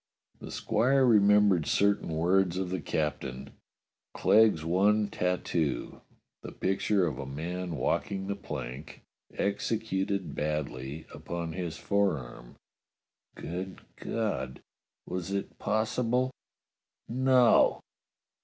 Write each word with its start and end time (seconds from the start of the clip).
The 0.39 0.49
squire 0.49 1.05
remembered 1.05 1.67
certain 1.67 2.09
words 2.09 2.57
of 2.57 2.71
the 2.71 2.81
captain: 2.81 3.51
Clegg's 4.15 4.65
one 4.65 5.09
tattoo— 5.09 6.01
the 6.41 6.51
picture 6.51 7.05
of 7.05 7.19
a 7.19 7.27
man 7.27 7.75
walking 7.75 8.25
the 8.25 8.35
plank, 8.35 9.03
executed 9.37 10.33
badly 10.33 11.05
upon 11.13 11.53
his 11.53 11.77
forearm. 11.77 12.55
Good 13.35 13.81
God! 13.95 14.63
Was 15.05 15.29
it 15.29 15.59
possible.^ 15.59 16.31
No! 17.07 17.79